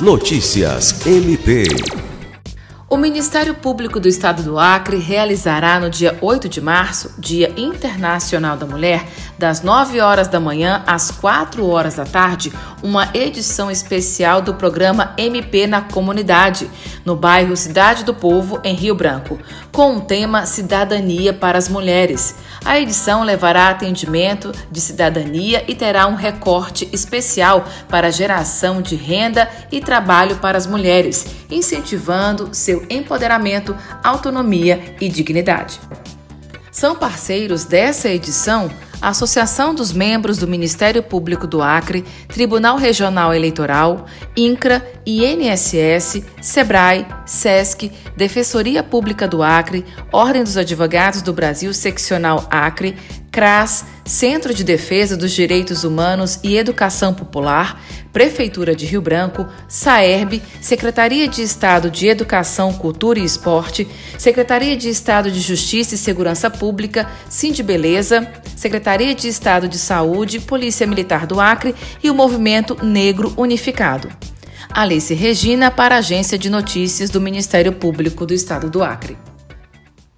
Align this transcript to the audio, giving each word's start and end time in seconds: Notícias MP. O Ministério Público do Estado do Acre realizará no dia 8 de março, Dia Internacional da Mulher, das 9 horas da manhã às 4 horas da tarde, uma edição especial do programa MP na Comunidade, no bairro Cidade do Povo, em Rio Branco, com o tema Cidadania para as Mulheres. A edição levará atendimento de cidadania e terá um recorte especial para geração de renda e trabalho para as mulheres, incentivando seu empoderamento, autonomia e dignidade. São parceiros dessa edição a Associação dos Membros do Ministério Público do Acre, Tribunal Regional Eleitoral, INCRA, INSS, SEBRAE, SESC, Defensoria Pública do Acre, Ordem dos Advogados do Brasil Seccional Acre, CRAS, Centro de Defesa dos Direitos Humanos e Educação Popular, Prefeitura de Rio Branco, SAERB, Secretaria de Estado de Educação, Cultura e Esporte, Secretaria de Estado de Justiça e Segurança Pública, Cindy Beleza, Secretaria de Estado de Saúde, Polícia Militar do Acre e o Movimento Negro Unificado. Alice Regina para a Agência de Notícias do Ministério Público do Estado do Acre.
Notícias 0.00 1.04
MP. 1.06 2.07
O 2.90 2.96
Ministério 2.96 3.54
Público 3.54 4.00
do 4.00 4.08
Estado 4.08 4.42
do 4.42 4.58
Acre 4.58 4.96
realizará 4.96 5.78
no 5.78 5.90
dia 5.90 6.16
8 6.22 6.48
de 6.48 6.58
março, 6.58 7.12
Dia 7.18 7.52
Internacional 7.54 8.56
da 8.56 8.64
Mulher, 8.64 9.06
das 9.36 9.60
9 9.60 10.00
horas 10.00 10.26
da 10.26 10.40
manhã 10.40 10.82
às 10.86 11.10
4 11.10 11.66
horas 11.66 11.96
da 11.96 12.06
tarde, 12.06 12.50
uma 12.82 13.10
edição 13.12 13.70
especial 13.70 14.40
do 14.40 14.54
programa 14.54 15.12
MP 15.18 15.66
na 15.66 15.82
Comunidade, 15.82 16.70
no 17.04 17.14
bairro 17.14 17.54
Cidade 17.58 18.04
do 18.04 18.14
Povo, 18.14 18.58
em 18.64 18.74
Rio 18.74 18.94
Branco, 18.94 19.38
com 19.70 19.96
o 19.96 20.00
tema 20.00 20.46
Cidadania 20.46 21.34
para 21.34 21.58
as 21.58 21.68
Mulheres. 21.68 22.36
A 22.64 22.80
edição 22.80 23.22
levará 23.22 23.68
atendimento 23.68 24.50
de 24.70 24.80
cidadania 24.80 25.62
e 25.68 25.74
terá 25.74 26.06
um 26.06 26.14
recorte 26.14 26.88
especial 26.90 27.66
para 27.88 28.10
geração 28.10 28.80
de 28.80 28.96
renda 28.96 29.48
e 29.70 29.78
trabalho 29.80 30.36
para 30.36 30.56
as 30.56 30.66
mulheres, 30.66 31.26
incentivando 31.50 32.48
seu 32.52 32.77
empoderamento, 32.90 33.76
autonomia 34.02 34.94
e 35.00 35.08
dignidade. 35.08 35.80
São 36.70 36.94
parceiros 36.94 37.64
dessa 37.64 38.08
edição 38.08 38.70
a 39.00 39.10
Associação 39.10 39.74
dos 39.74 39.92
Membros 39.92 40.38
do 40.38 40.48
Ministério 40.48 41.02
Público 41.02 41.46
do 41.46 41.62
Acre, 41.62 42.04
Tribunal 42.26 42.76
Regional 42.76 43.32
Eleitoral, 43.32 44.06
INCRA, 44.36 44.84
INSS, 45.06 46.24
SEBRAE, 46.40 47.06
SESC, 47.24 47.92
Defensoria 48.16 48.82
Pública 48.82 49.28
do 49.28 49.42
Acre, 49.42 49.84
Ordem 50.12 50.42
dos 50.42 50.56
Advogados 50.56 51.22
do 51.22 51.32
Brasil 51.32 51.72
Seccional 51.72 52.46
Acre, 52.50 52.96
CRAS, 53.30 53.84
Centro 54.04 54.52
de 54.52 54.64
Defesa 54.64 55.16
dos 55.16 55.32
Direitos 55.32 55.84
Humanos 55.84 56.40
e 56.42 56.56
Educação 56.56 57.14
Popular, 57.14 57.80
Prefeitura 58.18 58.74
de 58.74 58.84
Rio 58.84 59.00
Branco, 59.00 59.46
SAERB, 59.68 60.42
Secretaria 60.60 61.28
de 61.28 61.40
Estado 61.40 61.88
de 61.88 62.08
Educação, 62.08 62.72
Cultura 62.72 63.20
e 63.20 63.24
Esporte, 63.24 63.86
Secretaria 64.18 64.76
de 64.76 64.88
Estado 64.88 65.30
de 65.30 65.38
Justiça 65.38 65.94
e 65.94 65.98
Segurança 65.98 66.50
Pública, 66.50 67.08
Cindy 67.30 67.62
Beleza, 67.62 68.28
Secretaria 68.56 69.14
de 69.14 69.28
Estado 69.28 69.68
de 69.68 69.78
Saúde, 69.78 70.40
Polícia 70.40 70.84
Militar 70.84 71.28
do 71.28 71.40
Acre 71.40 71.76
e 72.02 72.10
o 72.10 72.14
Movimento 72.14 72.76
Negro 72.84 73.32
Unificado. 73.36 74.08
Alice 74.68 75.14
Regina 75.14 75.70
para 75.70 75.94
a 75.94 75.98
Agência 75.98 76.36
de 76.36 76.50
Notícias 76.50 77.10
do 77.10 77.20
Ministério 77.20 77.72
Público 77.72 78.26
do 78.26 78.34
Estado 78.34 78.68
do 78.68 78.82
Acre. 78.82 79.16